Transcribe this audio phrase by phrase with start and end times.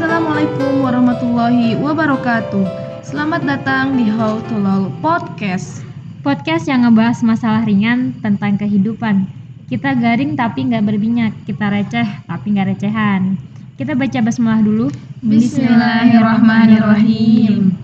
[0.00, 2.64] Assalamualaikum warahmatullahi wabarakatuh.
[3.04, 5.84] Selamat datang di How to Lol Podcast.
[6.24, 9.28] Podcast yang ngebahas masalah ringan tentang kehidupan.
[9.68, 13.36] Kita garing tapi nggak berminyak, kita receh tapi nggak recehan.
[13.76, 14.88] Kita baca basmalah dulu.
[15.20, 17.76] Bismillahirrahmanirrahim.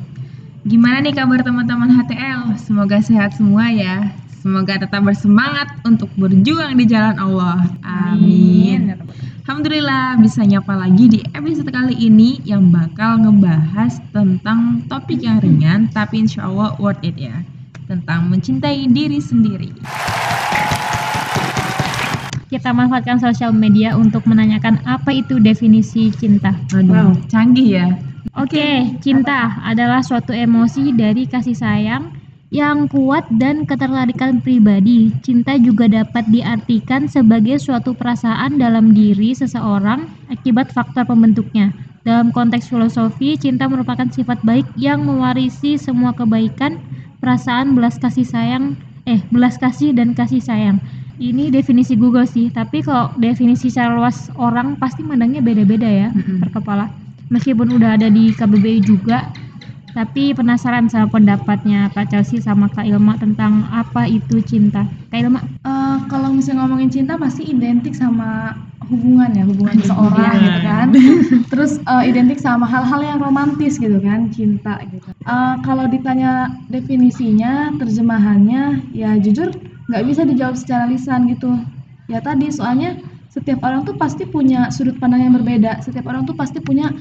[0.64, 2.56] Gimana nih kabar teman-teman HTL?
[2.56, 4.08] Semoga sehat semua ya.
[4.40, 7.76] Semoga tetap bersemangat untuk berjuang di jalan Allah.
[7.84, 9.04] Amin.
[9.46, 15.86] Alhamdulillah bisa nyapa lagi di episode kali ini yang bakal ngebahas tentang topik yang ringan
[15.94, 17.46] tapi insya Allah worth it ya.
[17.86, 19.70] Tentang mencintai diri sendiri.
[22.50, 26.50] Kita manfaatkan sosial media untuk menanyakan apa itu definisi cinta.
[26.74, 27.86] Aduh, canggih ya.
[28.34, 32.15] Oke, cinta adalah suatu emosi dari kasih sayang
[32.54, 35.10] yang kuat dan ketertarikan pribadi.
[35.22, 41.74] Cinta juga dapat diartikan sebagai suatu perasaan dalam diri seseorang akibat faktor pembentuknya.
[42.06, 46.78] Dalam konteks filosofi, cinta merupakan sifat baik yang mewarisi semua kebaikan,
[47.18, 48.78] perasaan, belas kasih sayang,
[49.10, 50.78] eh belas kasih dan kasih sayang.
[51.18, 56.44] Ini definisi Google sih, tapi kalau definisi secara luas orang pasti mandangnya beda-beda ya Mm-mm.
[56.44, 56.86] per kepala.
[57.26, 59.26] Meskipun udah ada di KBBI juga,
[59.96, 64.84] tapi penasaran sama pendapatnya Kak Chelsea sama Kak Ilma tentang apa itu cinta.
[65.08, 68.52] Kak Ilma, Eh, kalau misalnya ngomongin cinta pasti identik sama
[68.86, 70.44] hubungan ya hubungan Aduh, seseorang iya.
[70.44, 70.88] gitu kan.
[71.50, 75.08] Terus eh, identik sama hal-hal yang romantis gitu kan cinta gitu.
[75.24, 79.50] Eh, kalau ditanya definisinya terjemahannya ya jujur
[79.88, 81.56] nggak bisa dijawab secara lisan gitu.
[82.06, 83.00] Ya tadi soalnya
[83.32, 85.82] setiap orang tuh pasti punya sudut pandang yang berbeda.
[85.82, 86.94] Setiap orang tuh pasti punya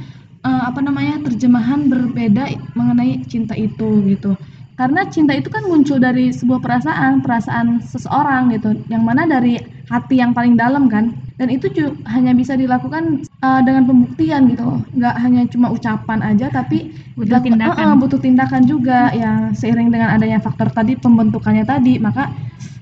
[0.46, 4.38] eh, apa namanya terjemahan berbeda mengenai cinta itu gitu.
[4.76, 8.76] Karena cinta itu kan muncul dari sebuah perasaan perasaan seseorang gitu.
[8.92, 9.56] Yang mana dari
[9.88, 11.16] hati yang paling dalam kan.
[11.40, 14.68] Dan itu ju- hanya bisa dilakukan uh, dengan pembuktian gitu.
[14.68, 14.80] Loh.
[14.92, 17.72] nggak hanya cuma ucapan aja tapi Butuh tindakan.
[17.72, 21.95] Uh, uh, butuh tindakan juga yang seiring dengan adanya faktor tadi pembentukannya tadi.
[21.95, 22.28] Maka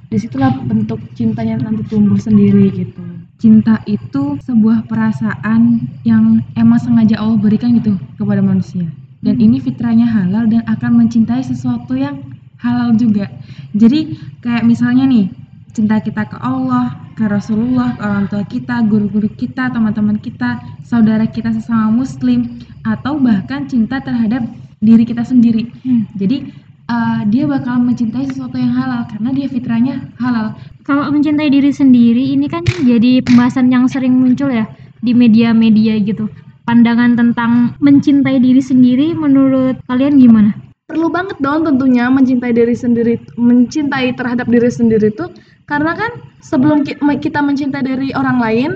[0.10, 3.13] di situlah bentuk cintanya nanti tumbuh sendiri gitu
[3.44, 8.88] Cinta itu sebuah perasaan yang emang sengaja Allah berikan gitu kepada manusia.
[9.20, 12.24] Dan ini fitrahnya halal dan akan mencintai sesuatu yang
[12.64, 13.28] halal juga.
[13.76, 15.28] Jadi kayak misalnya nih,
[15.76, 21.28] cinta kita ke Allah, ke Rasulullah, ke orang tua kita, guru-guru kita, teman-teman kita, saudara
[21.28, 24.48] kita sesama muslim, atau bahkan cinta terhadap
[24.80, 25.68] diri kita sendiri.
[25.84, 26.08] Hmm.
[26.16, 26.48] Jadi
[26.94, 30.54] uh, dia bakal mencintai sesuatu yang halal karena dia fitrahnya halal.
[30.86, 34.70] kalau mencintai diri sendiri ini kan jadi pembahasan yang sering muncul ya
[35.02, 36.30] di media-media gitu.
[36.64, 40.52] Pandangan tentang mencintai diri sendiri menurut kalian gimana?
[40.94, 45.32] perlu banget dong tentunya mencintai diri sendiri mencintai terhadap diri sendiri tuh
[45.66, 46.12] karena kan
[46.44, 46.84] sebelum
[47.18, 48.70] kita mencintai dari orang lain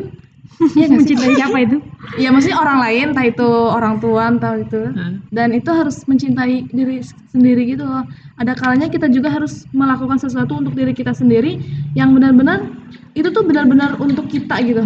[0.74, 0.96] ya sih?
[0.98, 1.78] mencintai siapa itu?
[2.24, 4.82] ya maksudnya orang lain entah itu orang tua entah itu
[5.30, 8.04] dan itu harus mencintai diri sendiri gitu loh
[8.40, 11.62] ada kalanya kita juga harus melakukan sesuatu untuk diri kita sendiri
[11.94, 12.66] yang benar-benar
[13.14, 14.86] itu tuh benar-benar untuk kita gitu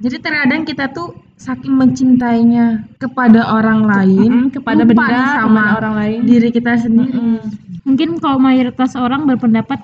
[0.00, 5.94] Jadi terkadang kita tuh saking mencintainya kepada orang lain, Mm-mm, kepada lupa benda sama orang
[5.94, 7.14] lain diri kita sendiri.
[7.14, 7.38] Mm-mm.
[7.84, 9.78] Mungkin kalau mayoritas orang berpendapat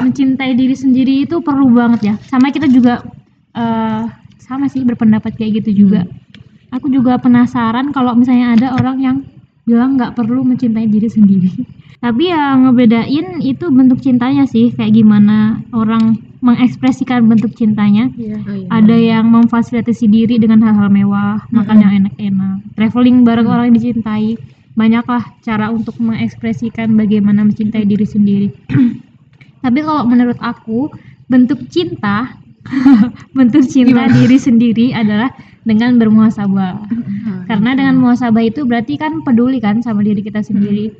[0.00, 2.14] mencintai diri sendiri itu perlu banget ya.
[2.26, 3.04] Sama kita juga
[3.54, 4.02] eh,
[4.40, 6.04] sama sih berpendapat kayak gitu juga.
[6.74, 9.16] Aku juga penasaran kalau misalnya ada orang yang
[9.66, 11.50] bilang nggak perlu mencintai diri sendiri.
[12.04, 18.12] Tapi ya ngebedain itu bentuk cintanya sih kayak gimana orang mengekspresikan bentuk cintanya.
[18.14, 18.38] Iya.
[18.46, 18.68] Oh, iya.
[18.70, 24.38] Ada yang memfasilitasi diri dengan hal-hal mewah, makan yang enak-enak, traveling bareng orang yang dicintai.
[24.76, 28.48] Banyaklah cara untuk mengekspresikan bagaimana mencintai diri sendiri.
[29.64, 30.92] Tapi kalau menurut aku,
[31.32, 32.36] bentuk cinta,
[33.36, 35.30] bentuk cinta diri sendiri adalah
[35.66, 36.86] dengan bermuhasabah.
[37.50, 40.94] Karena dengan muhasabah itu berarti kan peduli kan sama diri kita sendiri.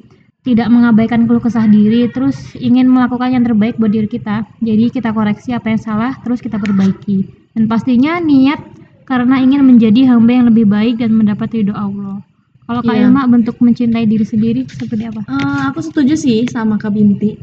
[0.47, 4.47] Tidak mengabaikan keluh kesah diri, terus ingin melakukan yang terbaik buat diri kita.
[4.63, 7.27] Jadi kita koreksi apa yang salah, terus kita perbaiki.
[7.55, 8.63] Dan pastinya niat
[9.11, 12.23] karena ingin menjadi hamba yang lebih baik dan mendapat ridho Allah.
[12.67, 13.07] Kalau Kak Iya.
[13.07, 15.23] Ilma bentuk mencintai diri sendiri seperti apa?
[15.31, 17.39] Eh, aku setuju sih sama Kak Binti.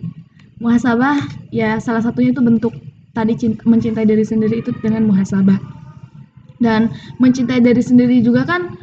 [0.59, 1.15] Muhasabah
[1.51, 2.75] ya salah satunya itu bentuk
[3.13, 5.57] tadi cinta, mencintai diri sendiri itu dengan muhasabah.
[6.60, 6.89] Dan
[7.21, 8.74] mencintai diri sendiri juga kan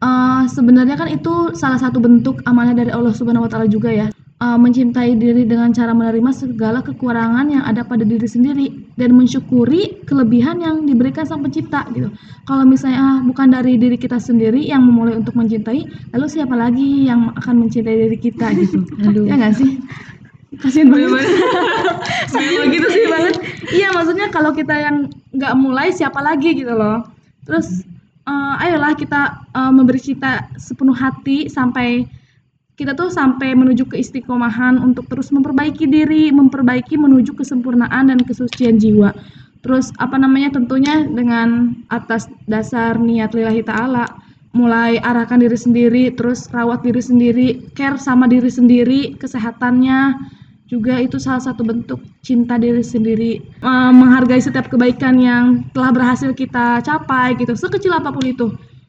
[0.00, 4.08] eh, sebenarnya kan itu salah satu bentuk amanah dari Allah Subhanahu wa taala juga ya.
[4.40, 10.00] Eh, mencintai diri dengan cara menerima segala kekurangan yang ada pada diri sendiri dan mensyukuri
[10.08, 12.08] kelebihan yang diberikan sang pencipta gitu.
[12.48, 15.84] Kalau misalnya ah, bukan dari diri kita sendiri yang memulai untuk mencintai,
[16.16, 18.80] lalu siapa lagi yang akan mencintai diri kita gitu?
[19.04, 19.28] Aduh.
[19.28, 19.76] Ya nggak sih?
[20.58, 21.30] Kasian banget.
[22.34, 23.34] Melo gitu sih banget.
[23.70, 27.06] Iya maksudnya kalau kita yang nggak mulai siapa lagi gitu loh.
[27.46, 27.86] Terus
[28.26, 32.02] eh, ayolah kita eh, memberi cinta sepenuh hati sampai
[32.74, 38.80] kita tuh sampai menuju ke istiqomahan untuk terus memperbaiki diri, memperbaiki menuju kesempurnaan dan kesucian
[38.80, 39.12] jiwa.
[39.60, 44.08] Terus apa namanya tentunya dengan atas dasar niat lillahi ta'ala
[44.56, 50.16] mulai arahkan diri sendiri, terus rawat diri sendiri, care sama diri sendiri, kesehatannya
[50.70, 56.30] juga itu salah satu bentuk cinta diri sendiri, Eh, menghargai setiap kebaikan yang telah berhasil
[56.32, 58.46] kita capai gitu, sekecil apa pun itu.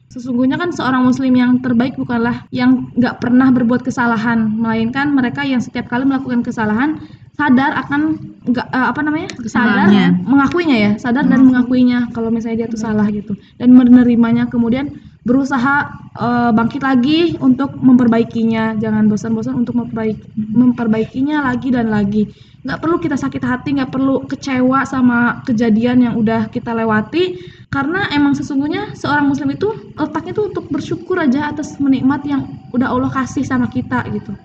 [0.08, 5.58] Sesungguhnya kan seorang muslim yang terbaik bukanlah yang nggak pernah berbuat kesalahan, melainkan mereka yang
[5.58, 7.00] setiap kali melakukan kesalahan
[7.36, 8.00] sadar akan
[8.42, 9.28] nggak eh, apa namanya?
[9.46, 9.88] Sadar
[10.26, 13.38] mengakuinya ya sadar dan mengakuinya kalau misalnya dia tuh salah gitu.
[13.56, 14.92] Dan menerimanya kemudian
[15.22, 15.88] berusaha
[16.18, 18.76] eh, bangkit lagi untuk memperbaikinya.
[18.78, 22.28] Jangan bosan-bosan untuk memperbaiki memperbaikinya lagi dan lagi.
[22.62, 27.42] Nggak perlu kita sakit hati nggak perlu kecewa sama kejadian yang udah kita lewati
[27.72, 32.86] karena emang sesungguhnya seorang muslim itu letaknya tuh untuk bersyukur aja atas menikmat yang udah
[32.92, 34.36] Allah kasih sama kita gitu.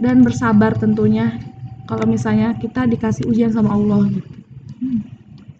[0.00, 1.36] Dan bersabar tentunya
[1.90, 4.30] kalau misalnya kita dikasih ujian sama Allah gitu.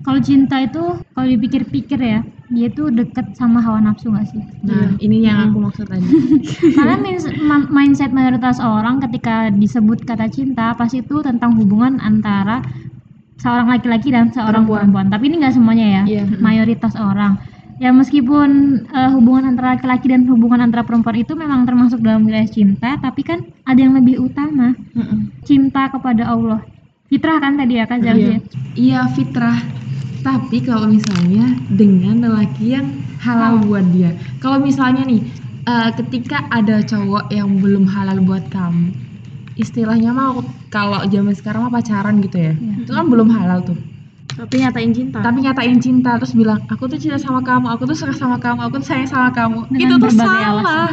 [0.00, 0.80] Kalau cinta itu
[1.12, 4.40] kalau dipikir-pikir ya, dia tuh deket sama hawa nafsu gak sih?
[4.64, 6.06] Nah, ini yang aku maksud tadi.
[6.78, 12.64] Karena min- ma- mindset mayoritas orang ketika disebut kata cinta pasti itu tentang hubungan antara
[13.36, 14.88] seorang laki-laki dan seorang Perempuan.
[14.88, 15.06] perempuan.
[15.12, 16.24] Tapi ini nggak semuanya ya, Iya.
[16.40, 17.36] mayoritas orang.
[17.80, 18.48] Ya meskipun
[18.92, 23.24] eh, hubungan antara laki-laki dan hubungan antara perempuan itu memang termasuk dalam wilayah cinta, tapi
[23.24, 24.76] kan ada yang lebih utama,
[25.48, 26.60] cinta kepada Allah.
[27.08, 28.22] Fitrah kan tadi ya Kak Jalsi?
[28.22, 28.38] Iya.
[28.76, 29.58] Iya fitrah.
[30.20, 32.86] Tapi kalau misalnya dengan lelaki yang
[33.24, 34.12] halal buat dia.
[34.44, 35.24] Kalau misalnya nih,
[35.64, 38.92] eh, ketika ada cowok yang belum halal buat kamu,
[39.56, 40.36] istilahnya mah
[40.68, 42.52] kalau zaman sekarang mah pacaran gitu ya.
[42.52, 42.84] Iya.
[42.84, 43.89] Itu kan belum halal tuh.
[44.36, 45.18] Tapi nyatain cinta.
[45.20, 48.68] Tapi nyatain cinta terus bilang, aku tuh cinta sama kamu, aku tuh suka sama kamu,
[48.68, 49.66] aku tuh sayang sama kamu.
[49.70, 50.90] Dengan itu tuh salah.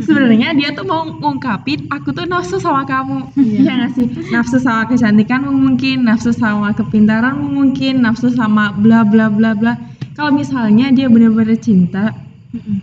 [0.00, 3.28] Sebenarnya dia tuh mau ngungkapin aku tuh nafsu sama kamu.
[3.36, 4.06] Iya nggak sih?
[4.32, 9.76] Nafsu sama kecantikan mungkin, nafsu sama kepintaran mungkin, nafsu sama bla bla bla bla.
[10.16, 12.16] Kalau misalnya dia benar-benar cinta,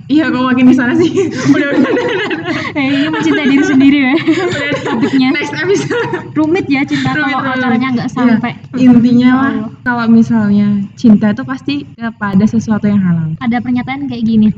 [0.07, 1.09] iya kok makin di sana sih.
[1.53, 2.09] udah udah udah.
[2.73, 4.15] Eh, ini mencintai diri sendiri ya.
[4.81, 6.09] Topiknya Next episode.
[6.33, 8.15] rumit ya cinta Rumit, kalau acaranya nggak Iya.
[8.35, 8.51] sampai.
[8.75, 9.69] Intinya Ya lah, Allah.
[9.83, 13.37] kalau misalnya cinta itu pasti kepada sesuatu yang halal.
[13.37, 14.49] Ada pernyataan kayak gini.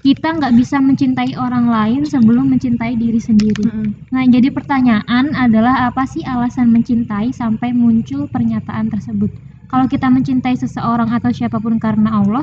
[0.00, 3.68] Kita nggak bisa mencintai orang lain sebelum mencintai diri sendiri.
[4.08, 9.28] Nah, jadi pertanyaan adalah apa sih alasan mencintai sampai muncul pernyataan tersebut?
[9.68, 12.42] Kalau kita mencintai seseorang atau siapa pun karena Allah,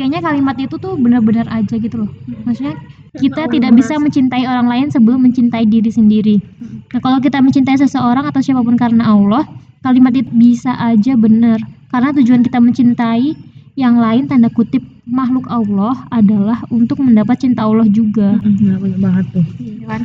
[0.00, 2.10] kayaknya kalimat itu tuh benar-benar aja gitu loh.
[2.48, 2.72] Maksudnya
[3.20, 6.40] kita tidak bisa mencintai orang lain sebelum mencintai diri sendiri.
[6.96, 9.44] Nah, kalau kita mencintai seseorang atau siapa pun karena Allah,
[9.84, 11.60] kalimat itu bisa aja benar.
[11.92, 13.36] Karena tujuan kita mencintai
[13.76, 18.40] yang lain tanda kutip makhluk Allah adalah untuk mendapat cinta Allah juga.
[18.40, 19.44] Nah, banyak banget tuh.
[19.60, 20.02] Iya kan?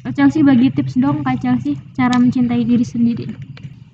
[0.00, 3.30] Kak Chelsea bagi tips dong Kak Chelsea cara mencintai diri sendiri.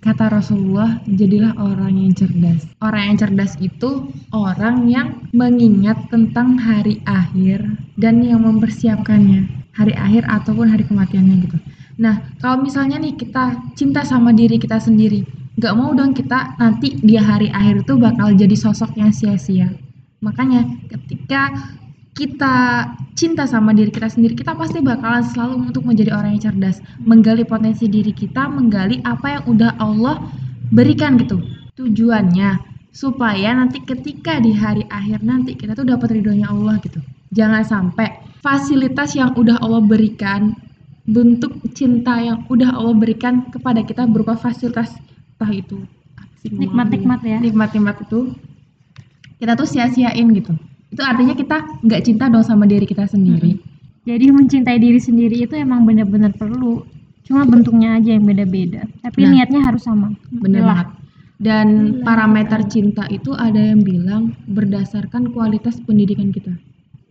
[0.07, 2.63] Kata Rasulullah, jadilah orang yang cerdas.
[2.79, 7.67] Orang yang cerdas itu orang yang mengingat tentang hari akhir
[7.99, 9.51] dan yang mempersiapkannya.
[9.75, 11.59] Hari akhir ataupun hari kematiannya gitu.
[11.99, 15.27] Nah, kalau misalnya nih kita cinta sama diri kita sendiri,
[15.59, 19.75] nggak mau dong kita nanti di hari akhir itu bakal jadi sosok yang sia-sia.
[20.23, 21.51] Makanya ketika
[22.17, 26.81] kita cinta sama diri kita sendiri, kita pasti bakalan selalu untuk menjadi orang yang cerdas,
[27.05, 30.25] menggali potensi diri kita, menggali apa yang udah Allah
[30.73, 31.45] berikan gitu.
[31.77, 32.57] Tujuannya
[32.89, 37.05] supaya nanti ketika di hari akhir nanti kita tuh dapat ridhonya Allah gitu.
[37.37, 40.57] Jangan sampai fasilitas yang udah Allah berikan,
[41.05, 44.97] bentuk cinta yang udah Allah berikan kepada kita berupa fasilitas
[45.37, 45.85] entah itu?
[46.49, 47.43] Nikmat-nikmat ya.
[47.43, 48.33] nikmat-nikmat itu
[49.37, 50.55] kita tuh sia-siain gitu
[50.97, 53.61] itu artinya kita nggak cinta dong sama diri kita sendiri
[54.03, 56.87] Jadi mencintai diri sendiri itu emang benar-benar perlu.
[57.27, 58.87] Cuma bentuknya aja yang beda-beda.
[59.03, 59.31] Tapi Nah.
[59.35, 60.15] niatnya harus sama.
[60.31, 60.69] bener Lah.
[60.73, 60.89] banget
[61.37, 61.67] dan
[62.01, 66.55] parameter cinta itu ada yang bilang berdasarkan kualitas pendidikan kita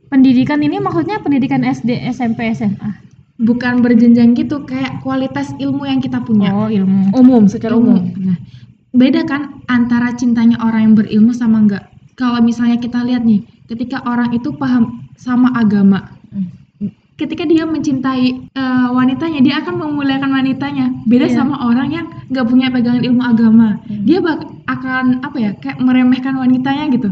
[0.05, 2.89] Pendidikan ini maksudnya pendidikan SD, SMP, SMA.
[3.35, 7.11] bukan berjenjang gitu kayak kualitas ilmu yang kita punya Oh, ilmu.
[7.11, 7.99] Umum, secara umum.
[8.15, 8.39] Nah,
[8.89, 11.83] beda kan antara cintanya orang yang berilmu sama enggak.
[12.15, 16.11] Kalau misalnya kita lihat nih, ketika orang itu paham sama agama,
[17.15, 20.91] ketika dia mencintai eh, wanitanya, dia akan memuliakan wanitanya.
[21.07, 21.35] Beda Iya.
[21.39, 26.35] sama orang yang nggak punya pegangan ilmu agama, dia bak akan apa ya, kayak meremehkan
[26.35, 27.09] wanitanya gitu.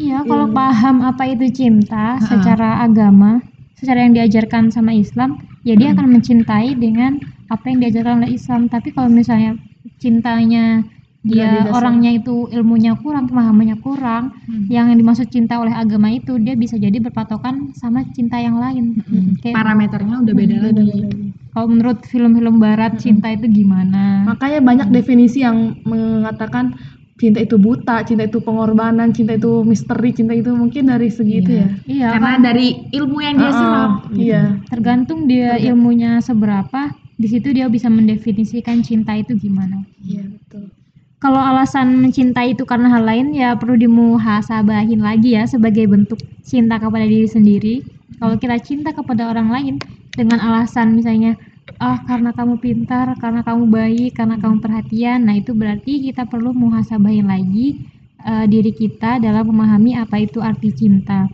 [0.00, 2.24] Iya, kalau paham apa itu cinta Ha-ha.
[2.24, 3.44] secara agama,
[3.76, 7.20] secara yang diajarkan sama Islam, ya dia akan mencintai dengan
[7.52, 8.70] apa yang diajarkan oleh Islam.
[8.72, 9.60] Tapi kalau misalnya
[10.00, 10.80] cintanya
[11.22, 14.64] dia orangnya itu ilmunya kurang pemahamannya kurang Hmm.
[14.66, 19.36] yang dimaksud cinta oleh agama itu dia bisa jadi berpatokan sama cinta yang lain Hmm.
[19.36, 20.96] Kayak- Parameternya udah beda Beda lagi.
[20.98, 21.24] lagi.
[21.50, 26.72] kalau menurut film-film barat cinta itu gimana Makanya banyak definisi yang mengatakan
[27.16, 31.52] cinta itu buta, cinta itu pengorbanan, cinta itu misteri, cinta itu mungkin dari segi itu
[31.52, 31.60] Iya.
[31.60, 31.68] ya.
[31.86, 32.40] iya Karena kan?
[32.42, 33.90] dari ilmu yang dia serap.
[34.08, 34.20] gitu.
[34.22, 34.42] Iya.
[34.64, 36.80] tergantung dia ilmunya seberapa
[37.14, 40.72] di situ dia bisa mendefinisikan cinta itu gimana Iya, betul.
[41.20, 46.80] Kalau alasan mencintai itu karena hal lain ya perlu dimuhasabahin lagi ya sebagai bentuk cinta
[46.80, 47.74] kepada diri sendiri.
[48.16, 49.74] Kalau kita cinta kepada orang lain
[50.16, 51.36] dengan alasan misalnya
[51.76, 56.50] ah karena kamu pintar karena kamu baik karena kamu perhatian nah itu berarti kita perlu
[56.50, 57.84] muhasabahin lagi
[58.24, 61.28] eh, diri kita dalam memahami apa itu arti cinta.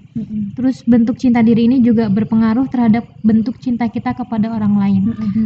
[0.58, 5.02] Terus bentuk cinta diri ini juga berpengaruh terhadap bentuk cinta kita kepada orang lain.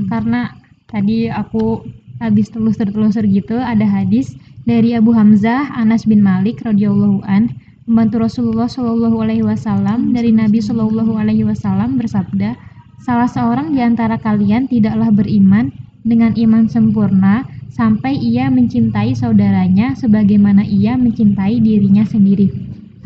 [0.08, 0.48] Karena
[0.88, 1.84] tadi aku
[2.20, 4.36] habis telusur-telusur gitu ada hadis
[4.68, 7.48] dari Abu Hamzah Anas bin Malik radhiyallahu an
[7.88, 12.54] membantu Rasulullah Shallallahu alaihi wasallam dari Nabi Shallallahu alaihi wasallam bersabda
[13.00, 15.72] salah seorang di antara kalian tidaklah beriman
[16.04, 22.52] dengan iman sempurna sampai ia mencintai saudaranya sebagaimana ia mencintai dirinya sendiri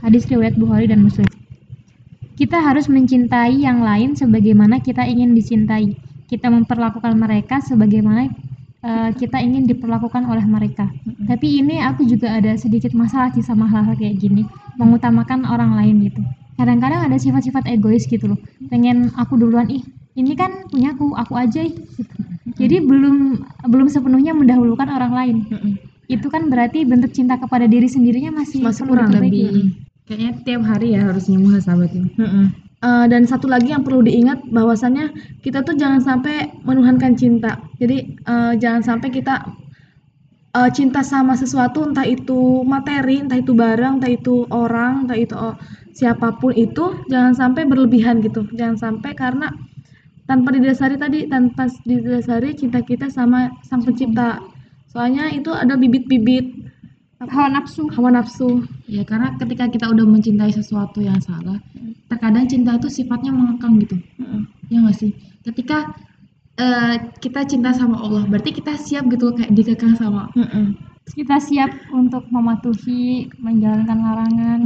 [0.02, 1.30] hadis riwayat Bukhari dan Muslim
[2.34, 5.94] kita harus mencintai yang lain sebagaimana kita ingin dicintai.
[6.26, 8.26] Kita memperlakukan mereka sebagaimana
[8.84, 10.92] eh, kita ingin diperlakukan oleh mereka.
[11.24, 14.44] Tapi ini aku juga ada sedikit masalah sih sama hal-hal kayak gini,
[14.76, 16.20] mengutamakan orang lain gitu.
[16.54, 18.38] Kadang-kadang ada sifat-sifat egois gitu loh.
[18.70, 19.82] Pengen aku duluan ih,
[20.14, 22.14] ini kan punyaku, aku aja ih, gitu.
[22.54, 25.36] Jadi belum belum sepenuhnya mendahulukan orang lain.
[26.06, 29.10] Itu kan berarti bentuk cinta kepada diri sendirinya masih Masih kurang.
[29.10, 29.74] Lebih
[30.04, 32.04] kayaknya tiap hari ya harusnya muhasabah tuh.
[32.84, 37.56] Eh, dan satu lagi yang perlu diingat bahwasannya kita tuh jangan sampai menuhankan cinta.
[37.80, 39.40] Jadi eh, jangan sampai kita
[40.52, 45.32] eh, cinta sama sesuatu entah itu materi, entah itu barang, entah itu orang, entah itu
[45.32, 45.56] oh,
[45.96, 48.44] siapa pun itu jangan sampai berlebihan gitu.
[48.52, 49.48] Jangan sampai karena
[50.28, 54.44] tanpa didasari tadi tanpa didasari cinta kita sama sang pencipta.
[54.92, 56.64] Soalnya itu ada bibit-bibit
[57.24, 57.88] Hawa nafsu.
[57.88, 58.68] hawa nafsu.
[58.84, 61.56] Ya karena ketika kita udah mencintai sesuatu yang salah,
[62.24, 64.00] terkadang cinta itu sifatnya mengekang gitu.
[64.72, 65.12] Ya nggak sih?
[65.44, 65.92] Ketika
[66.56, 70.32] eh, kita cinta sama Allah, berarti kita siap gitu kayak dikekang sama.
[71.04, 74.60] kita siap untuk mematuhi menjalankan larangan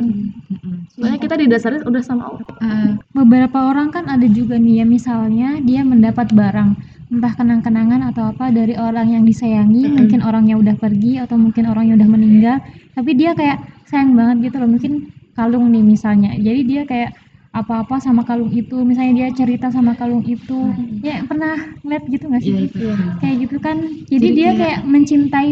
[0.95, 2.47] Soalnya kita didasari udah sama Allah.
[2.63, 6.79] Eh, beberapa orang kan ada juga nih ya misalnya dia mendapat barang
[7.11, 11.99] entah kenang-kenangan atau apa dari orang yang disayangi mungkin orangnya udah pergi atau mungkin orangnya
[11.99, 12.57] udah meninggal
[12.95, 17.17] tapi dia kayak sayang banget gitu loh mungkin kalung nih misalnya jadi dia kayak
[17.61, 18.81] apa-apa sama kalung itu.
[18.87, 20.73] Misalnya dia cerita sama kalung itu.
[21.03, 22.55] Ya pernah ngeliat gitu nggak sih?
[22.55, 22.89] Iya, itu.
[23.23, 23.77] kayak gitu kan.
[24.07, 25.51] Jadi, Jadi dia kayak- kayak mencintai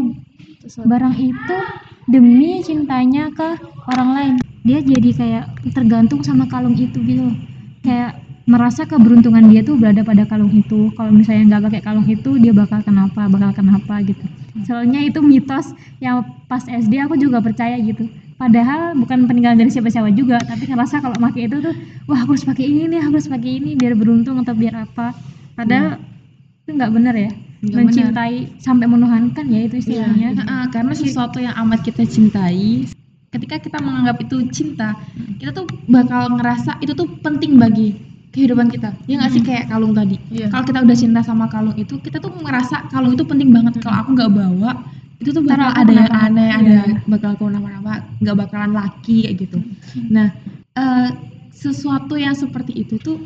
[0.82, 1.56] barang itu
[2.10, 3.48] demi cintanya ke
[3.90, 4.34] orang lain.
[4.66, 5.44] Dia jadi kayak
[5.75, 7.30] tergantung sama kalung itu gitu.
[7.86, 10.90] Kayak merasa keberuntungan dia tuh berada pada kalung itu.
[10.94, 14.22] Kalau misalnya nggak pakai kalung itu dia bakal kenapa bakal kenapa gitu.
[14.66, 15.70] Soalnya itu mitos
[16.02, 21.00] yang pas SD aku juga percaya gitu padahal bukan peninggalan dari siapa-siapa juga tapi ngerasa
[21.00, 21.75] kalau pakai itu tuh
[22.05, 25.16] wah aku harus pakai ini nih aku harus pakai ini biar beruntung atau biar apa
[25.57, 25.97] padahal
[26.64, 27.31] itu nggak benar ya
[27.64, 32.85] Nggak mencintai sampai menuhankan ya itu istilahnya Heeh, karena sesuatu yang amat kita cintai,
[33.33, 34.93] ketika kita menganggap itu cinta,
[35.40, 37.97] kita tuh bakal ngerasa itu tuh penting bagi
[38.37, 38.93] kehidupan kita.
[39.09, 40.21] Ya nggak sih kayak kalung tadi.
[40.28, 40.52] Iya.
[40.52, 43.81] Kalau kita udah cinta sama kalung itu, kita tuh ngerasa kalung itu penting banget.
[43.81, 44.73] Kalau aku nggak bawa,
[45.16, 46.61] itu tuh bakal ada yang aneh, Iya.
[46.61, 46.76] ada
[47.08, 49.58] bakal kenapa-napa, nggak bakalan laki kayak gitu.
[50.12, 50.28] Nah,
[50.76, 51.08] eh,
[51.56, 53.16] sesuatu yang seperti itu tuh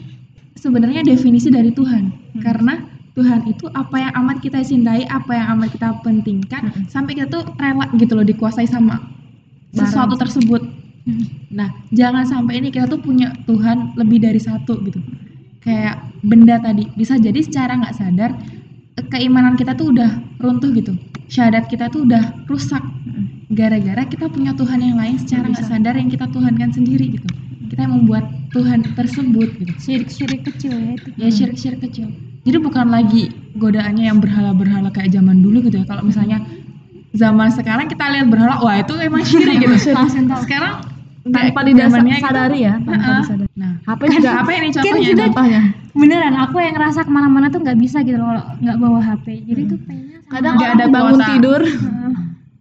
[0.54, 2.14] sebenarnya definisi dari Tuhan.
[2.38, 2.78] Karena
[3.18, 7.42] Tuhan itu apa yang amat kita cintai, apa yang amat kita pentingkan, sampai kita tuh
[7.58, 9.02] rela gitu loh dikuasai sama
[9.74, 10.62] sesuatu tersebut.
[11.50, 15.02] Nah, jangan sampai ini kita tuh punya Tuhan lebih dari satu gitu.
[15.58, 18.30] Kayak benda tadi, bisa jadi secara nggak sadar
[18.94, 20.94] eh, keimanan kita tuh udah runtuh gitu.
[21.30, 22.82] Syahadat kita tuh udah rusak.
[23.50, 27.28] Gara-gara kita punya Tuhan yang lain secara nggak sadar yang kita tuhankan sendiri gitu.
[27.70, 29.72] Kita yang membuat Tuhan tersebut gitu.
[29.78, 31.08] Syirik-syirik kecil ya itu.
[31.14, 32.10] Ya syirik-syirik kecil.
[32.42, 35.86] Jadi bukan lagi godaannya yang berhala-berhala kayak zaman dulu gitu ya.
[35.86, 36.42] Kalau misalnya
[37.14, 39.94] zaman sekarang kita lihat berhala wah itu emang syirik gitu.
[40.46, 40.82] Sekarang
[41.20, 43.20] Tanpa disadari gitu, ya, tanpa Heeh.
[43.20, 43.52] disadari.
[43.52, 45.60] nah HP juga HP ini contohnya Contohnya.
[45.92, 49.26] beneran aku yang ngerasa ke mana-mana tuh nggak bisa gitu loh kalau nggak bawa HP
[49.44, 51.26] jadi tuh sama- Kadang Nggak ada bangun kuota.
[51.28, 51.60] tidur,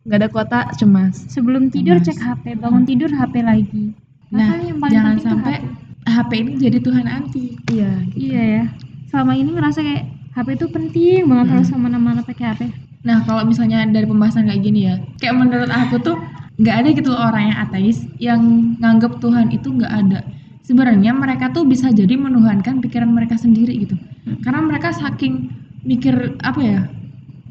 [0.04, 1.16] nggak ada kuota cemas.
[1.28, 2.08] sebelum tidur Cemas.
[2.08, 3.94] cek HP bangun tidur HP lagi
[4.30, 6.10] nah Makanya yang paling jangan sampai HP.
[6.10, 7.92] HP ini jadi Tuhan anti Iya.
[8.12, 8.64] iya ya
[9.06, 12.62] selama ini ngerasa kayak HP itu penting banget harus ke mana-mana pakai HP
[13.00, 16.20] Nah, kalau misalnya dari pembahasan kayak gini ya, kayak menurut aku tuh
[16.58, 18.42] nggak ada gitu loh orang yang ateis yang
[18.76, 20.20] nganggap Tuhan itu nggak ada.
[20.62, 23.96] Sebenarnya mereka tuh bisa jadi menuhankan pikiran mereka sendiri gitu.
[24.44, 25.48] Karena mereka saking
[25.82, 26.12] mikir
[26.44, 26.80] apa ya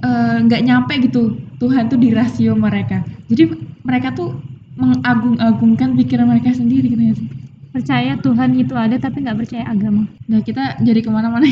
[0.03, 3.03] eh, nggak nyampe gitu Tuhan tuh di rasio mereka.
[3.27, 3.51] Jadi
[3.83, 4.39] mereka tuh
[4.79, 7.15] mengagung-agungkan pikiran mereka sendiri gitu ya.
[7.19, 7.29] sih.
[7.69, 11.47] percaya Tuhan itu ada tapi nggak percaya agama Nah kita jadi ke mana-mana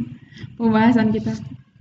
[0.58, 1.32] pembahasan kita.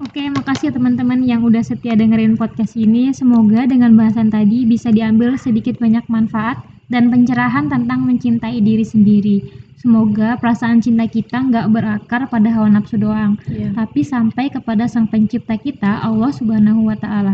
[0.01, 3.13] Oke, makasih ya teman-teman yang udah setia dengerin podcast ini.
[3.13, 6.57] Semoga dengan bahasan tadi bisa diambil sedikit banyak manfaat
[6.89, 9.37] dan pencerahan tentang mencintai diri sendiri.
[9.81, 13.73] Semoga perasaan cinta kita nggak berakar pada hawa nafsu doang, Iya.
[13.73, 17.33] tapi sampai kepada sang pencipta kita, Allah Subhanahu wa Ta'ala.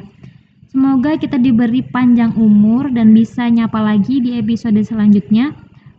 [0.72, 5.52] Semoga kita diberi panjang umur dan bisa nyapa lagi di episode selanjutnya.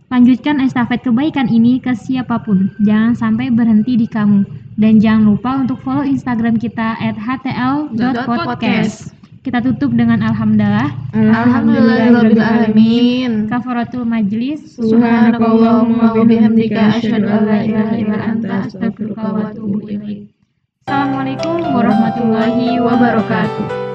[0.09, 2.73] Lanjutkan estafet kebaikan ini ke siapa pun.
[2.81, 4.49] Jangan sampai berhenti di kamu.
[4.81, 9.18] Dan jangan lupa untuk follow Instagram kita at htl.podcast.
[9.39, 11.15] Kita tutup dengan Alhamdulillah.
[11.15, 13.47] Alhamdulillahirrahmanirrahim.
[13.47, 14.75] Kafaratul majlis.
[14.77, 20.35] Subhanakallahumma wa bihamdika asyhadu an la ilaha illa anta astaghfiruka wa atubu ilaik.
[20.85, 23.88] Assalamualaikum warahmatullahi wabarakatuh.